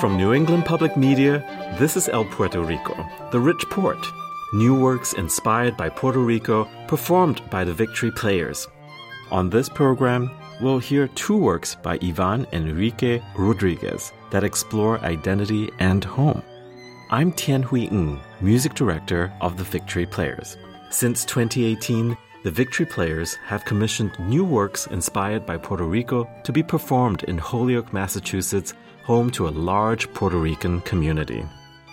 From 0.00 0.18
New 0.18 0.34
England 0.34 0.66
Public 0.66 0.94
Media, 0.94 1.38
this 1.78 1.96
is 1.96 2.10
El 2.10 2.26
Puerto 2.26 2.60
Rico, 2.60 2.94
the 3.32 3.40
rich 3.40 3.64
port. 3.70 3.96
New 4.52 4.78
works 4.78 5.14
inspired 5.14 5.74
by 5.74 5.88
Puerto 5.88 6.18
Rico, 6.18 6.68
performed 6.86 7.40
by 7.48 7.64
the 7.64 7.72
Victory 7.72 8.10
Players. 8.10 8.68
On 9.30 9.48
this 9.48 9.70
program, 9.70 10.30
we'll 10.60 10.78
hear 10.78 11.08
two 11.08 11.38
works 11.38 11.76
by 11.76 11.98
Ivan 12.02 12.46
Enrique 12.52 13.22
Rodriguez 13.38 14.12
that 14.30 14.44
explore 14.44 14.98
identity 14.98 15.70
and 15.78 16.04
home. 16.04 16.42
I'm 17.10 17.32
Tian 17.32 17.62
Hui 17.62 17.86
Ng, 17.86 18.20
music 18.42 18.74
director 18.74 19.32
of 19.40 19.56
the 19.56 19.64
Victory 19.64 20.04
Players. 20.04 20.58
Since 20.90 21.24
2018, 21.24 22.14
the 22.44 22.50
Victory 22.50 22.84
Players 22.84 23.34
have 23.46 23.64
commissioned 23.64 24.12
new 24.18 24.44
works 24.44 24.88
inspired 24.88 25.46
by 25.46 25.56
Puerto 25.56 25.84
Rico 25.84 26.28
to 26.44 26.52
be 26.52 26.62
performed 26.62 27.22
in 27.24 27.38
Holyoke, 27.38 27.94
Massachusetts, 27.94 28.74
home 29.06 29.30
to 29.30 29.46
a 29.46 29.56
large 29.72 30.12
Puerto 30.12 30.36
Rican 30.36 30.80
community. 30.80 31.46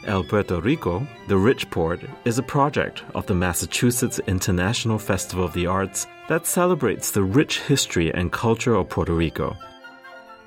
El 0.06 0.24
Puerto 0.24 0.60
Rico, 0.60 1.08
the 1.28 1.38
Rich 1.38 1.70
Port, 1.70 2.02
is 2.26 2.40
a 2.40 2.44
project 2.44 3.04
of 3.14 3.28
the 3.28 3.36
Massachusetts 3.36 4.20
International 4.26 4.98
Festival 4.98 5.46
of 5.46 5.54
the 5.54 5.68
Arts 5.68 6.08
that 6.28 6.48
celebrates 6.48 7.12
the 7.12 7.22
rich 7.22 7.60
history 7.60 8.12
and 8.12 8.32
culture 8.32 8.74
of 8.74 8.90
Puerto 8.90 9.14
Rico. 9.14 9.56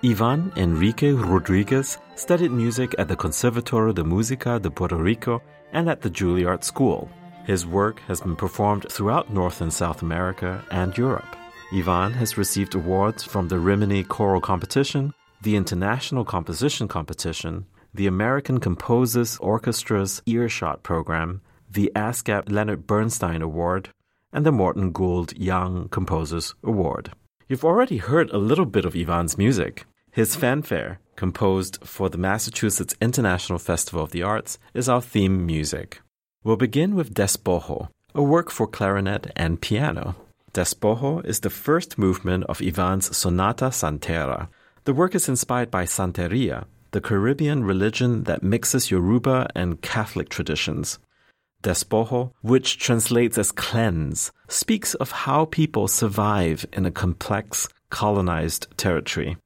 Ivan 0.04 0.52
Enrique 0.56 1.12
Rodriguez 1.12 1.98
studied 2.16 2.50
music 2.50 2.96
at 2.98 3.06
the 3.06 3.16
Conservatorio 3.16 3.94
de 3.94 4.02
Música 4.02 4.60
de 4.60 4.68
Puerto 4.68 4.96
Rico 4.96 5.40
and 5.72 5.88
at 5.88 6.00
the 6.00 6.10
Juilliard 6.10 6.64
School. 6.64 7.08
His 7.44 7.64
work 7.64 8.00
has 8.08 8.20
been 8.20 8.34
performed 8.34 8.86
throughout 8.90 9.32
North 9.32 9.60
and 9.60 9.72
South 9.72 10.02
America 10.02 10.64
and 10.72 10.98
Europe. 10.98 11.36
Ivan 11.72 12.12
has 12.14 12.36
received 12.36 12.74
awards 12.74 13.22
from 13.22 13.46
the 13.46 13.60
Rimini 13.60 14.02
Choral 14.02 14.40
Competition, 14.40 15.14
the 15.42 15.56
International 15.56 16.24
Composition 16.24 16.88
Competition, 16.88 17.66
the 17.94 18.06
American 18.06 18.60
Composers 18.60 19.38
Orchestra's 19.38 20.22
Earshot 20.26 20.82
Program, 20.82 21.40
the 21.70 21.90
ASCAP 21.94 22.50
Leonard 22.50 22.86
Bernstein 22.86 23.42
Award, 23.42 23.90
and 24.32 24.44
the 24.44 24.52
Morton 24.52 24.92
Gould 24.92 25.36
Young 25.36 25.88
Composers 25.88 26.54
Award. 26.62 27.12
You've 27.48 27.64
already 27.64 27.98
heard 27.98 28.30
a 28.30 28.38
little 28.38 28.66
bit 28.66 28.84
of 28.84 28.96
Ivan's 28.96 29.38
music. 29.38 29.86
His 30.10 30.34
fanfare, 30.34 30.98
composed 31.14 31.78
for 31.84 32.08
the 32.08 32.18
Massachusetts 32.18 32.94
International 33.00 33.58
Festival 33.58 34.02
of 34.02 34.10
the 34.10 34.22
Arts, 34.22 34.58
is 34.74 34.88
our 34.88 35.00
theme 35.00 35.46
music. 35.46 36.00
We'll 36.42 36.56
begin 36.56 36.94
with 36.94 37.14
Despojo, 37.14 37.88
a 38.14 38.22
work 38.22 38.50
for 38.50 38.66
clarinet 38.66 39.30
and 39.36 39.60
piano. 39.60 40.16
Despojo 40.52 41.24
is 41.24 41.40
the 41.40 41.50
first 41.50 41.98
movement 41.98 42.44
of 42.44 42.62
Ivan's 42.62 43.16
Sonata 43.16 43.66
Santera. 43.66 44.48
The 44.86 44.94
work 44.94 45.16
is 45.16 45.28
inspired 45.28 45.68
by 45.68 45.84
Santeria, 45.84 46.66
the 46.92 47.00
Caribbean 47.00 47.64
religion 47.64 48.22
that 48.22 48.44
mixes 48.44 48.88
Yoruba 48.88 49.48
and 49.52 49.82
Catholic 49.82 50.28
traditions. 50.28 51.00
Despojo, 51.64 52.30
which 52.42 52.78
translates 52.78 53.36
as 53.36 53.50
cleanse, 53.50 54.30
speaks 54.46 54.94
of 54.94 55.10
how 55.10 55.46
people 55.46 55.88
survive 55.88 56.64
in 56.72 56.86
a 56.86 56.92
complex, 56.92 57.68
colonized 57.90 58.68
territory. 58.76 59.36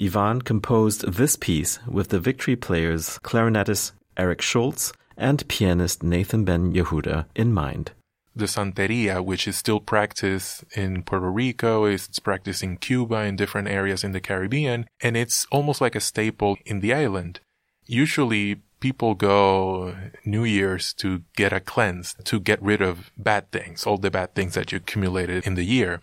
Ivan 0.00 0.42
composed 0.42 1.14
this 1.14 1.34
piece 1.34 1.80
with 1.88 2.10
the 2.10 2.20
Victory 2.20 2.54
Players 2.54 3.18
clarinetist 3.24 3.90
Eric 4.16 4.40
Schultz 4.40 4.92
and 5.16 5.48
pianist 5.48 6.04
Nathan 6.04 6.44
Ben 6.44 6.72
Yehuda 6.72 7.24
in 7.34 7.52
mind. 7.52 7.90
The 8.36 8.44
Santeria, 8.44 9.24
which 9.24 9.48
is 9.48 9.56
still 9.56 9.80
practiced 9.80 10.62
in 10.76 11.02
Puerto 11.02 11.30
Rico, 11.30 11.86
is 11.86 12.06
practiced 12.22 12.62
in 12.62 12.76
Cuba, 12.76 13.22
in 13.22 13.34
different 13.34 13.68
areas 13.68 14.04
in 14.04 14.12
the 14.12 14.20
Caribbean, 14.20 14.86
and 15.00 15.16
it's 15.16 15.46
almost 15.50 15.80
like 15.80 15.94
a 15.94 16.00
staple 16.00 16.58
in 16.66 16.80
the 16.80 16.92
island. 16.92 17.40
Usually, 17.86 18.56
people 18.78 19.14
go 19.14 19.96
New 20.26 20.44
Year's 20.44 20.92
to 20.94 21.22
get 21.34 21.54
a 21.54 21.60
cleanse, 21.60 22.14
to 22.24 22.38
get 22.38 22.62
rid 22.62 22.82
of 22.82 23.10
bad 23.16 23.50
things, 23.50 23.86
all 23.86 23.96
the 23.96 24.10
bad 24.10 24.34
things 24.34 24.52
that 24.52 24.70
you 24.70 24.76
accumulated 24.76 25.46
in 25.46 25.54
the 25.54 25.64
year. 25.64 26.02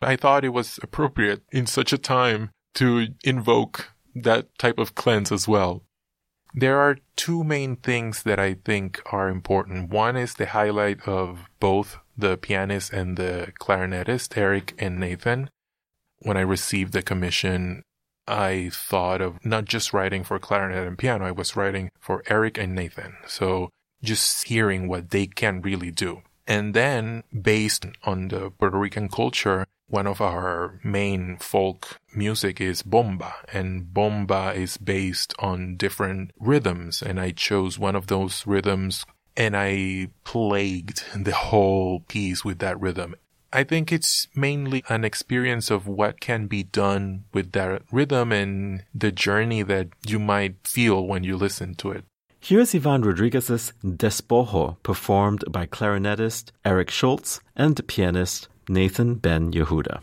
I 0.00 0.16
thought 0.16 0.46
it 0.46 0.54
was 0.54 0.80
appropriate 0.82 1.42
in 1.52 1.66
such 1.66 1.92
a 1.92 1.98
time 1.98 2.50
to 2.74 3.08
invoke 3.22 3.92
that 4.14 4.46
type 4.58 4.78
of 4.78 4.94
cleanse 4.94 5.30
as 5.30 5.46
well. 5.46 5.82
There 6.58 6.80
are 6.80 6.96
two 7.16 7.44
main 7.44 7.76
things 7.76 8.22
that 8.22 8.40
I 8.40 8.54
think 8.54 9.02
are 9.12 9.28
important. 9.28 9.90
One 9.90 10.16
is 10.16 10.32
the 10.32 10.46
highlight 10.46 11.06
of 11.06 11.50
both 11.60 11.98
the 12.16 12.38
pianist 12.38 12.94
and 12.94 13.18
the 13.18 13.52
clarinetist, 13.60 14.34
Eric 14.38 14.74
and 14.78 14.98
Nathan. 14.98 15.50
When 16.20 16.38
I 16.38 16.40
received 16.40 16.94
the 16.94 17.02
commission, 17.02 17.82
I 18.26 18.70
thought 18.72 19.20
of 19.20 19.44
not 19.44 19.66
just 19.66 19.92
writing 19.92 20.24
for 20.24 20.38
clarinet 20.38 20.88
and 20.88 20.96
piano, 20.96 21.26
I 21.26 21.30
was 21.30 21.56
writing 21.56 21.90
for 22.00 22.22
Eric 22.26 22.56
and 22.56 22.74
Nathan. 22.74 23.16
So 23.26 23.68
just 24.02 24.48
hearing 24.48 24.88
what 24.88 25.10
they 25.10 25.26
can 25.26 25.60
really 25.60 25.90
do. 25.90 26.22
And 26.46 26.72
then 26.72 27.24
based 27.38 27.84
on 28.04 28.28
the 28.28 28.50
Puerto 28.50 28.78
Rican 28.78 29.10
culture, 29.10 29.66
one 29.88 30.06
of 30.06 30.20
our 30.20 30.80
main 30.82 31.36
folk 31.38 31.98
music 32.14 32.60
is 32.60 32.82
bomba 32.82 33.34
and 33.52 33.92
bomba 33.94 34.52
is 34.54 34.76
based 34.76 35.34
on 35.38 35.76
different 35.76 36.32
rhythms 36.38 37.02
and 37.02 37.20
I 37.20 37.30
chose 37.30 37.78
one 37.78 37.94
of 37.94 38.08
those 38.08 38.46
rhythms 38.46 39.04
and 39.36 39.56
I 39.56 40.08
plagued 40.24 41.04
the 41.14 41.34
whole 41.34 42.00
piece 42.00 42.44
with 42.44 42.58
that 42.60 42.80
rhythm. 42.80 43.14
I 43.52 43.64
think 43.64 43.92
it's 43.92 44.28
mainly 44.34 44.82
an 44.88 45.04
experience 45.04 45.70
of 45.70 45.86
what 45.86 46.20
can 46.20 46.46
be 46.46 46.62
done 46.62 47.24
with 47.32 47.52
that 47.52 47.82
rhythm 47.92 48.32
and 48.32 48.84
the 48.94 49.12
journey 49.12 49.62
that 49.62 49.88
you 50.06 50.18
might 50.18 50.56
feel 50.66 51.06
when 51.06 51.22
you 51.22 51.36
listen 51.36 51.74
to 51.76 51.92
it. 51.92 52.04
Here's 52.40 52.74
Ivan 52.74 53.02
Rodriguez's 53.02 53.72
Despojo, 53.82 54.76
performed 54.82 55.44
by 55.48 55.66
clarinetist 55.66 56.50
Eric 56.64 56.90
Schultz 56.90 57.40
and 57.56 57.86
pianist 57.88 58.48
Nathan 58.68 59.14
Ben 59.22 59.52
Yehuda. 59.52 60.02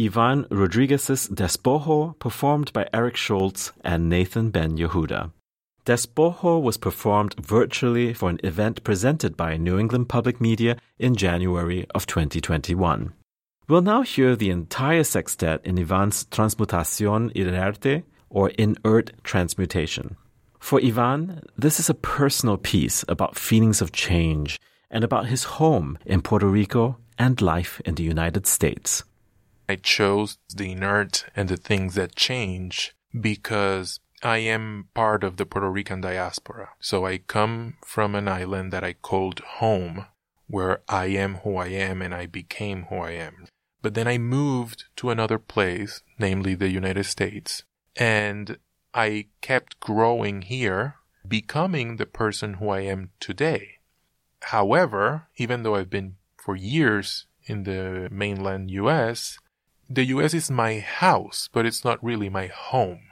Ivan 0.00 0.46
Rodriguez's 0.48 1.26
Despojo, 1.28 2.16
performed 2.20 2.72
by 2.72 2.88
Eric 2.94 3.16
Schultz 3.16 3.72
and 3.82 4.08
Nathan 4.08 4.50
Ben 4.50 4.78
Yehuda. 4.78 5.32
Despojo 5.84 6.62
was 6.62 6.76
performed 6.76 7.34
virtually 7.40 8.14
for 8.14 8.30
an 8.30 8.38
event 8.44 8.84
presented 8.84 9.36
by 9.36 9.56
New 9.56 9.76
England 9.76 10.08
Public 10.08 10.40
Media 10.40 10.76
in 11.00 11.16
January 11.16 11.84
of 11.96 12.06
2021. 12.06 13.12
We'll 13.66 13.82
now 13.82 14.02
hear 14.02 14.36
the 14.36 14.50
entire 14.50 15.02
sextet 15.02 15.62
in 15.64 15.76
Ivan's 15.78 16.26
Transmutación 16.26 17.32
Inerte, 17.34 18.04
or 18.30 18.50
Inert 18.50 19.10
Transmutation. 19.24 20.16
For 20.60 20.80
Ivan, 20.80 21.42
this 21.56 21.80
is 21.80 21.90
a 21.90 21.94
personal 21.94 22.56
piece 22.56 23.04
about 23.08 23.36
feelings 23.36 23.82
of 23.82 23.90
change 23.90 24.60
and 24.92 25.02
about 25.02 25.26
his 25.26 25.58
home 25.58 25.98
in 26.06 26.22
Puerto 26.22 26.46
Rico 26.46 26.98
and 27.18 27.42
life 27.42 27.80
in 27.84 27.96
the 27.96 28.04
United 28.04 28.46
States. 28.46 29.02
I 29.68 29.76
chose 29.76 30.38
the 30.54 30.72
inert 30.72 31.26
and 31.36 31.48
the 31.48 31.56
things 31.56 31.94
that 31.94 32.16
change 32.16 32.94
because 33.18 34.00
I 34.22 34.38
am 34.38 34.88
part 34.94 35.22
of 35.22 35.36
the 35.36 35.46
Puerto 35.46 35.70
Rican 35.70 36.00
diaspora. 36.00 36.70
So 36.80 37.06
I 37.06 37.18
come 37.18 37.76
from 37.84 38.14
an 38.14 38.28
island 38.28 38.72
that 38.72 38.82
I 38.82 38.94
called 38.94 39.40
home, 39.40 40.06
where 40.46 40.80
I 40.88 41.06
am 41.06 41.36
who 41.36 41.56
I 41.56 41.68
am 41.68 42.00
and 42.00 42.14
I 42.14 42.26
became 42.26 42.84
who 42.84 42.96
I 42.96 43.12
am. 43.12 43.46
But 43.82 43.94
then 43.94 44.08
I 44.08 44.18
moved 44.18 44.86
to 44.96 45.10
another 45.10 45.38
place, 45.38 46.02
namely 46.18 46.54
the 46.54 46.70
United 46.70 47.04
States, 47.04 47.62
and 47.94 48.58
I 48.94 49.26
kept 49.40 49.78
growing 49.78 50.42
here, 50.42 50.96
becoming 51.26 51.96
the 51.96 52.06
person 52.06 52.54
who 52.54 52.70
I 52.70 52.80
am 52.80 53.10
today. 53.20 53.78
However, 54.40 55.28
even 55.36 55.62
though 55.62 55.76
I've 55.76 55.90
been 55.90 56.16
for 56.36 56.56
years 56.56 57.26
in 57.44 57.64
the 57.64 58.08
mainland 58.10 58.70
US, 58.70 59.38
the 59.88 60.04
US 60.06 60.34
is 60.34 60.50
my 60.50 60.80
house, 60.80 61.48
but 61.52 61.64
it's 61.64 61.84
not 61.84 62.02
really 62.04 62.28
my 62.28 62.46
home. 62.46 63.02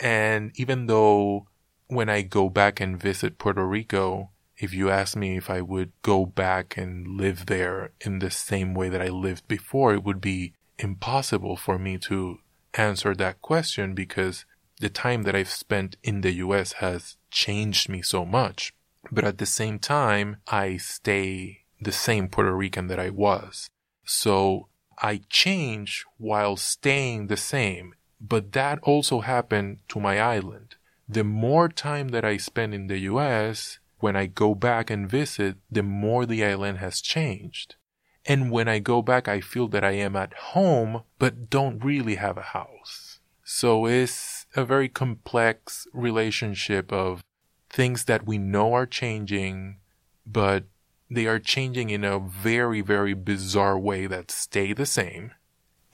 And 0.00 0.52
even 0.54 0.86
though 0.86 1.46
when 1.88 2.08
I 2.08 2.22
go 2.22 2.48
back 2.48 2.80
and 2.80 3.00
visit 3.00 3.38
Puerto 3.38 3.66
Rico, 3.66 4.30
if 4.56 4.72
you 4.72 4.90
ask 4.90 5.16
me 5.16 5.36
if 5.36 5.50
I 5.50 5.60
would 5.60 5.92
go 6.02 6.24
back 6.24 6.76
and 6.76 7.06
live 7.18 7.46
there 7.46 7.92
in 8.00 8.18
the 8.18 8.30
same 8.30 8.74
way 8.74 8.88
that 8.88 9.02
I 9.02 9.08
lived 9.08 9.46
before, 9.46 9.92
it 9.92 10.04
would 10.04 10.20
be 10.20 10.54
impossible 10.78 11.56
for 11.56 11.78
me 11.78 11.98
to 11.98 12.38
answer 12.74 13.14
that 13.14 13.42
question 13.42 13.94
because 13.94 14.46
the 14.80 14.88
time 14.88 15.22
that 15.24 15.36
I've 15.36 15.50
spent 15.50 15.96
in 16.02 16.22
the 16.22 16.32
US 16.34 16.74
has 16.74 17.16
changed 17.30 17.88
me 17.88 18.02
so 18.02 18.24
much. 18.24 18.72
But 19.10 19.24
at 19.24 19.38
the 19.38 19.46
same 19.46 19.78
time, 19.78 20.38
I 20.48 20.76
stay 20.78 21.64
the 21.80 21.92
same 21.92 22.28
Puerto 22.28 22.54
Rican 22.54 22.86
that 22.86 22.98
I 22.98 23.10
was. 23.10 23.68
So 24.04 24.68
I 25.02 25.20
change 25.28 26.06
while 26.16 26.56
staying 26.56 27.26
the 27.26 27.36
same. 27.36 27.94
But 28.20 28.52
that 28.52 28.78
also 28.84 29.20
happened 29.20 29.80
to 29.88 29.98
my 29.98 30.20
island. 30.20 30.76
The 31.08 31.24
more 31.24 31.68
time 31.68 32.08
that 32.08 32.24
I 32.24 32.36
spend 32.36 32.72
in 32.72 32.86
the 32.86 32.98
US, 33.00 33.80
when 33.98 34.14
I 34.16 34.26
go 34.26 34.54
back 34.54 34.90
and 34.90 35.10
visit, 35.10 35.56
the 35.70 35.82
more 35.82 36.24
the 36.24 36.44
island 36.44 36.78
has 36.78 37.00
changed. 37.00 37.74
And 38.24 38.52
when 38.52 38.68
I 38.68 38.78
go 38.78 39.02
back, 39.02 39.26
I 39.26 39.40
feel 39.40 39.66
that 39.68 39.82
I 39.82 39.92
am 39.92 40.14
at 40.14 40.32
home, 40.34 41.02
but 41.18 41.50
don't 41.50 41.84
really 41.84 42.14
have 42.14 42.38
a 42.38 42.52
house. 42.56 43.18
So 43.42 43.86
it's 43.86 44.46
a 44.54 44.64
very 44.64 44.88
complex 44.88 45.88
relationship 45.92 46.92
of 46.92 47.24
things 47.68 48.04
that 48.04 48.24
we 48.24 48.38
know 48.38 48.72
are 48.74 48.86
changing, 48.86 49.78
but 50.24 50.64
they 51.14 51.26
are 51.26 51.38
changing 51.38 51.90
in 51.90 52.04
a 52.04 52.18
very, 52.18 52.80
very 52.80 53.14
bizarre 53.14 53.78
way 53.78 54.06
that 54.06 54.30
stay 54.30 54.72
the 54.72 54.86
same 54.86 55.32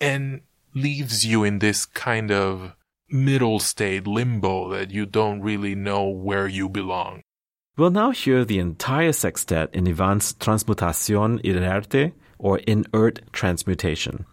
and 0.01 0.43
leaves 0.75 1.25
you 1.25 1.45
in 1.45 1.59
this 1.59 1.87
kind 1.87 2.31
of 2.31 2.75
middle 3.11 3.59
state 3.59 4.07
limbo 4.07 4.69
that 4.69 4.91
you 4.91 5.07
don't 5.07 5.41
really 5.41 5.75
know 5.75 6.09
where 6.09 6.47
you 6.47 6.69
belong. 6.69 7.23
We'll 7.77 7.91
now 7.91 8.11
hear 8.11 8.45
the 8.45 8.59
entire 8.59 9.13
sextet 9.13 9.71
in 9.73 9.87
Ivan's 9.87 10.35
Transmutación 10.35 11.41
Inerte, 11.45 12.13
or 12.39 12.59
Inert 12.67 13.21
Transmutation. 13.33 14.27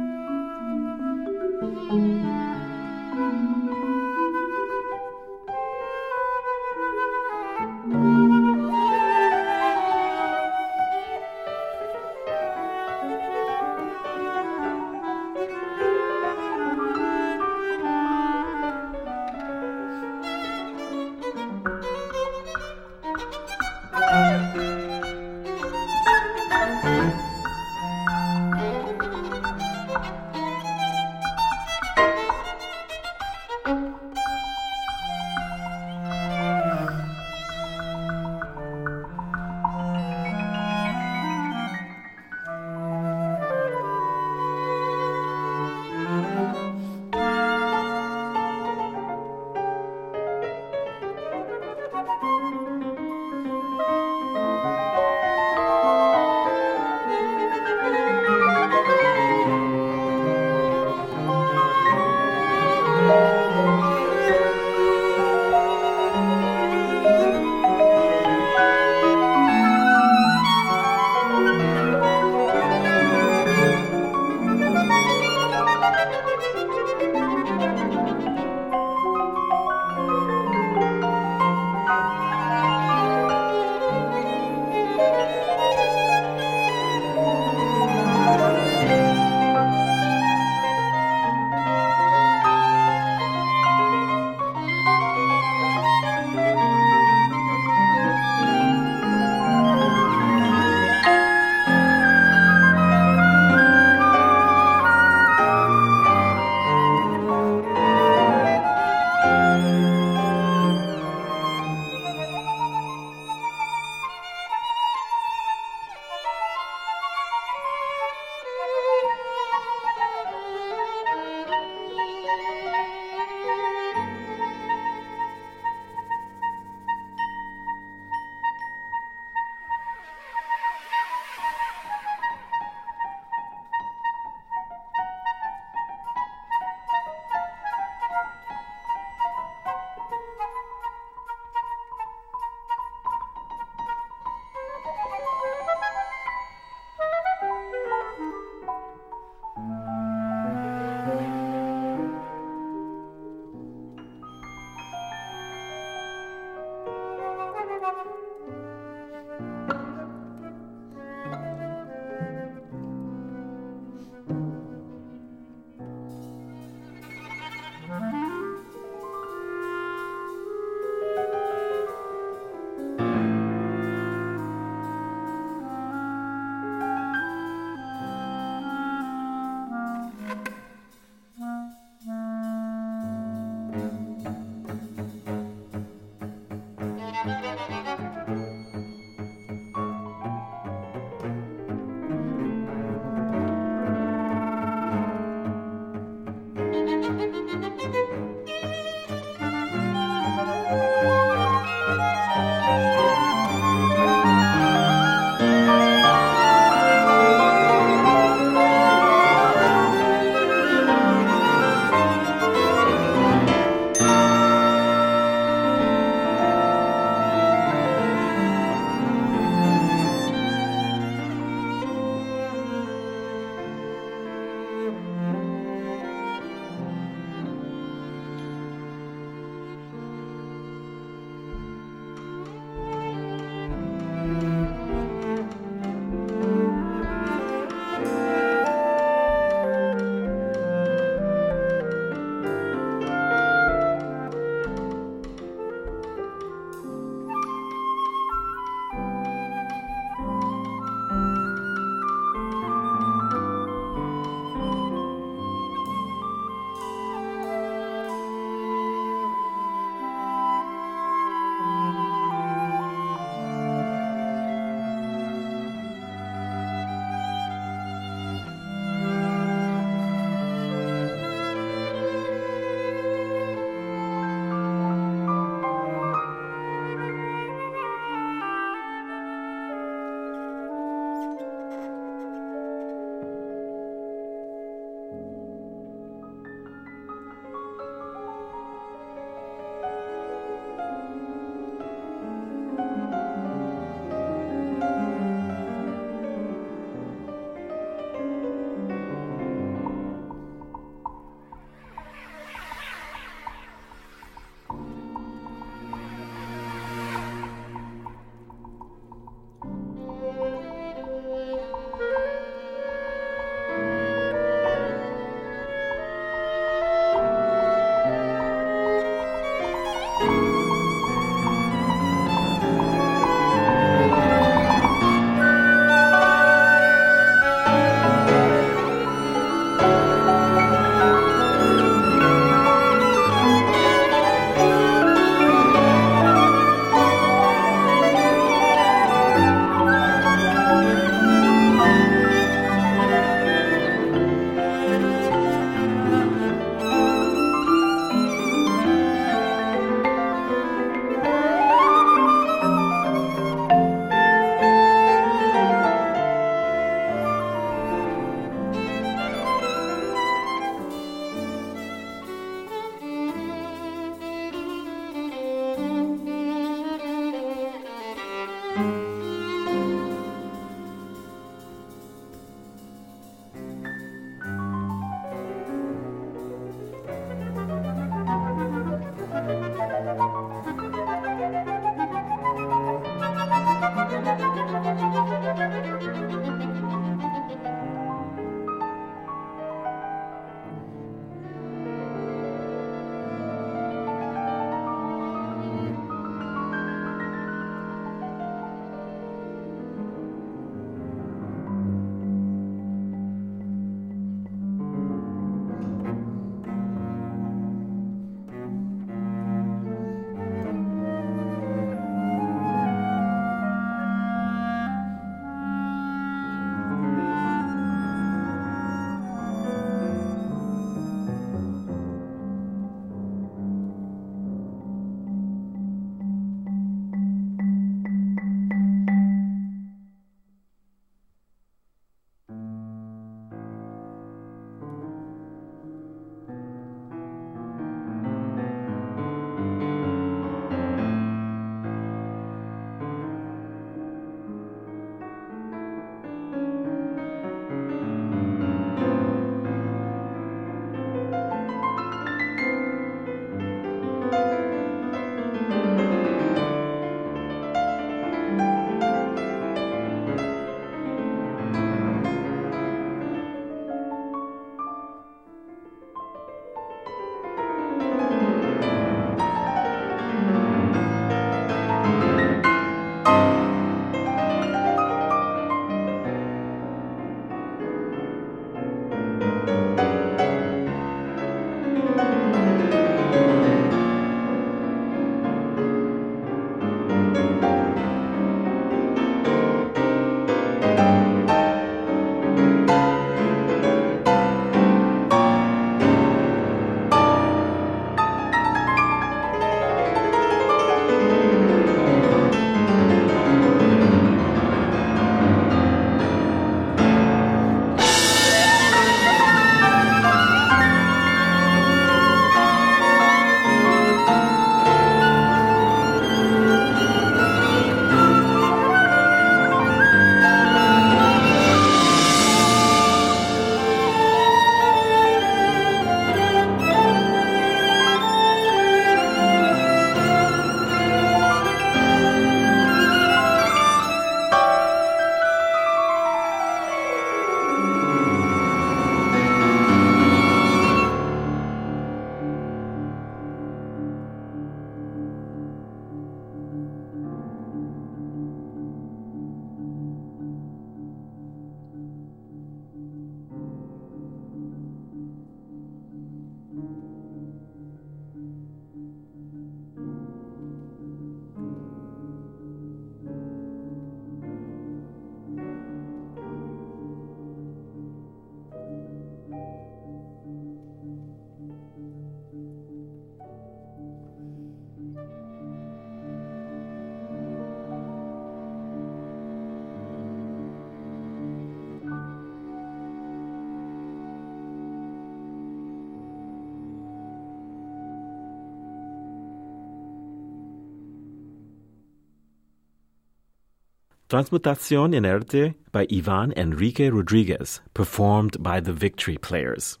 Transmutación 594.34 595.14
Inerte 595.14 595.76
by 595.92 596.08
Ivan 596.10 596.52
Enrique 596.56 597.08
Rodriguez, 597.08 597.80
performed 597.94 598.60
by 598.60 598.80
the 598.80 598.92
Victory 598.92 599.38
Players. 599.38 600.00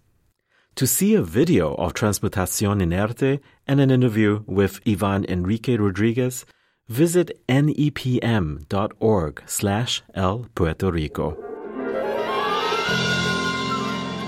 To 0.74 0.88
see 0.88 1.14
a 1.14 1.22
video 1.22 1.74
of 1.74 1.94
Transmutación 1.94 2.82
Inerte 2.82 3.38
and 3.68 3.78
an 3.80 3.92
interview 3.92 4.42
with 4.48 4.80
Ivan 4.88 5.24
Enrique 5.28 5.76
Rodriguez, 5.76 6.44
visit 6.88 7.46
nepm.org 7.48 9.42
slash 9.46 10.02
El 10.16 10.46
Puerto 10.56 10.90
Rico. 10.90 11.36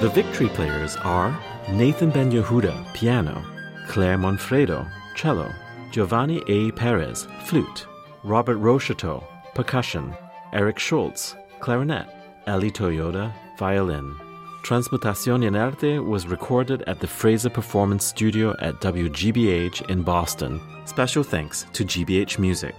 The 0.01 0.11
Victory 0.15 0.51
Players 0.51 0.95
are 1.03 1.37
Nathan 1.73 2.11
Ben 2.11 2.31
Yehuda, 2.31 2.95
piano, 2.95 3.43
Claire 3.89 4.19
Monfredo, 4.19 4.89
cello, 5.17 5.51
Giovanni 5.91 6.45
A. 6.47 6.71
Perez, 6.71 7.27
flute, 7.43 7.89
Robert 8.23 8.59
Rocheteau, 8.59 9.25
percussion, 9.57 10.15
Eric 10.53 10.79
Schultz, 10.79 11.35
clarinet, 11.61 12.07
Ali 12.47 12.71
Toyota, 12.71 13.33
violin. 13.59 14.15
Transmutación 14.63 15.43
Inerte 15.45 16.05
was 16.05 16.27
recorded 16.27 16.83
at 16.87 17.01
the 17.01 17.07
Fraser 17.07 17.49
Performance 17.49 18.05
Studio 18.05 18.55
at 18.61 18.75
WGBH 18.81 19.89
in 19.89 20.03
Boston. 20.03 20.61
Special 20.85 21.23
thanks 21.23 21.65
to 21.73 21.85
GBH 21.85 22.39
Music. 22.39 22.75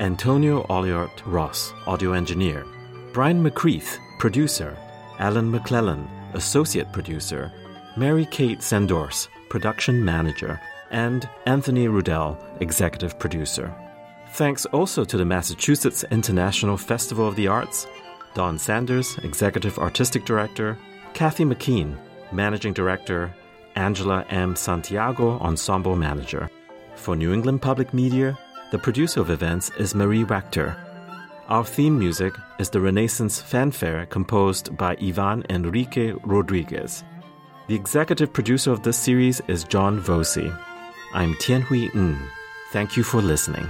Antonio 0.00 0.64
Oliart 0.64 1.22
Ross, 1.26 1.72
audio 1.86 2.12
engineer. 2.12 2.66
Brian 3.12 3.40
McCreath, 3.40 3.98
producer. 4.18 4.76
Alan 5.20 5.48
McClellan, 5.48 6.08
associate 6.34 6.92
producer. 6.92 7.52
Mary 7.96 8.26
Kate 8.26 8.62
Sandors, 8.62 9.28
production 9.48 10.04
manager. 10.04 10.60
And 10.90 11.28
Anthony 11.46 11.86
Rudel, 11.86 12.36
executive 12.60 13.16
producer. 13.18 13.72
Thanks 14.34 14.64
also 14.66 15.04
to 15.04 15.16
the 15.16 15.24
Massachusetts 15.24 16.04
International 16.10 16.76
Festival 16.76 17.26
of 17.26 17.36
the 17.36 17.48
Arts, 17.48 17.86
Don 18.34 18.58
Sanders, 18.58 19.18
Executive 19.18 19.78
Artistic 19.78 20.24
Director, 20.24 20.78
Kathy 21.12 21.44
McKean, 21.44 21.98
Managing 22.32 22.72
Director, 22.72 23.34
Angela 23.74 24.24
M. 24.30 24.54
Santiago, 24.54 25.38
Ensemble 25.40 25.96
Manager. 25.96 26.48
For 26.94 27.16
New 27.16 27.32
England 27.32 27.60
Public 27.60 27.92
Media, 27.92 28.38
the 28.70 28.78
producer 28.78 29.20
of 29.20 29.30
events 29.30 29.70
is 29.78 29.94
Marie 29.94 30.24
Wachter. 30.24 30.76
Our 31.48 31.64
theme 31.64 31.98
music 31.98 32.32
is 32.60 32.70
the 32.70 32.80
Renaissance 32.80 33.40
fanfare 33.40 34.06
composed 34.06 34.76
by 34.76 34.96
Ivan 35.02 35.44
Enrique 35.50 36.12
Rodriguez. 36.22 37.02
The 37.66 37.74
executive 37.74 38.32
producer 38.32 38.70
of 38.70 38.84
this 38.84 38.96
series 38.96 39.40
is 39.48 39.64
John 39.64 39.98
Voci. 39.98 40.50
I'm 41.12 41.34
Tianhui 41.34 41.92
Ng. 41.94 42.18
Thank 42.72 42.96
you 42.96 43.02
for 43.02 43.20
listening. 43.20 43.66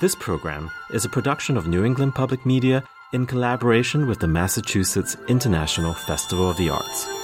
This 0.00 0.14
program 0.14 0.70
is 0.88 1.04
a 1.04 1.10
production 1.10 1.58
of 1.58 1.68
New 1.68 1.84
England 1.84 2.14
Public 2.14 2.46
Media 2.46 2.82
in 3.12 3.26
collaboration 3.26 4.06
with 4.06 4.18
the 4.18 4.26
Massachusetts 4.26 5.14
International 5.28 5.92
Festival 5.92 6.48
of 6.48 6.56
the 6.56 6.70
Arts. 6.70 7.19